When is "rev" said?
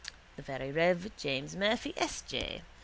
0.71-1.11